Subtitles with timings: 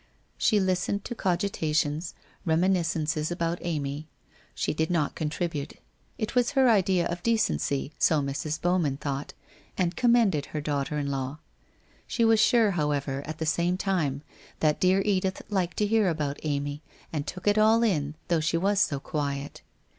[0.35, 4.07] She listened to cogita tions, reminiscences about Amy;
[4.55, 5.73] she did not contribute.
[6.17, 8.59] It was her idea of decency, so Mrs.
[8.59, 9.35] Bowman thought,
[9.77, 11.37] and commended her daughter in law.
[12.07, 14.23] She was sure, however, at the same time,
[14.59, 16.81] that dear Edith liked to hear about Amy,
[17.13, 19.61] and took it all in, though she was so quiet.